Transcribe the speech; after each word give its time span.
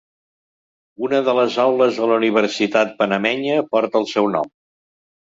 Una 1.07 1.19
de 1.27 1.35
les 1.39 1.57
aules 1.63 1.99
de 2.03 2.07
la 2.11 2.17
universitat 2.21 2.95
panamenya 3.03 3.59
porta 3.77 4.01
el 4.05 4.09
seu 4.15 4.31
nom. 4.39 4.49